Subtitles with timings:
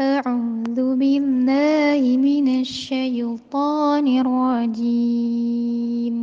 [0.00, 6.16] أعوذ بالله من الشيطان الرجيم.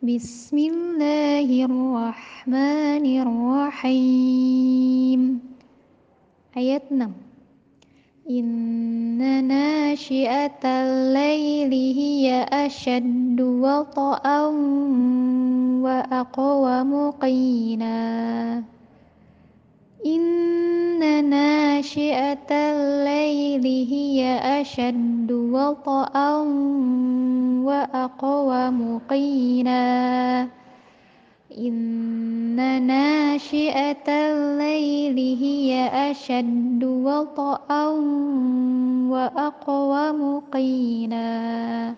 [0.00, 5.20] بسم الله الرحمن الرحيم.
[6.56, 7.12] آيات 6
[8.30, 14.46] إن ناشئة الليل هي أشد وطئا
[15.84, 18.08] وأقوم قيلا
[20.06, 20.24] إن
[21.30, 21.67] ناشئة
[22.50, 24.20] الليل هي
[24.60, 26.36] أشد وطئا
[27.62, 30.46] وأقوم قيلا
[31.58, 37.86] إن ناشئة الليل هي أشد وطئا
[39.10, 41.94] وأقوم قيلا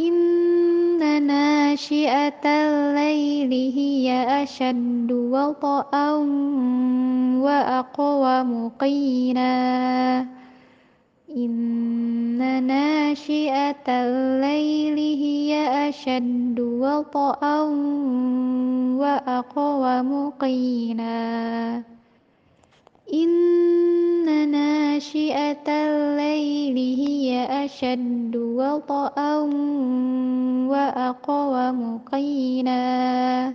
[0.00, 6.14] إن ناشئة الليل هي أشد وطئا
[7.44, 10.26] وأقوم قيلا
[11.36, 15.50] إن ناشئة الليل هي
[15.88, 17.60] أشد وطئا
[19.00, 21.82] وأقوم قيلا
[23.14, 27.28] إن ناشئة الليل هي
[27.64, 29.36] أشد وطئا
[30.72, 33.52] وأقوم قيلا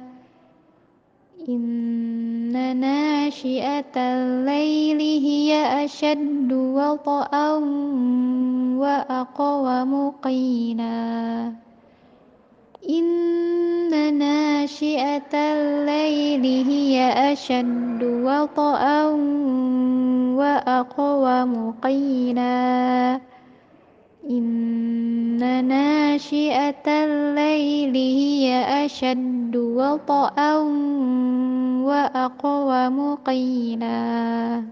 [3.29, 5.51] ناشئة الليل هي
[5.85, 7.53] أشد وطئا
[8.81, 11.51] وأقوم قيلا
[12.89, 16.97] إن ناشئة الليل هي
[17.33, 19.05] أشد وطئا
[20.33, 23.19] وأقوم قيلا
[24.29, 28.45] إن ناشئة الليل هي
[28.85, 30.57] أشد وطئا
[31.85, 34.63] وأقوم قيلا.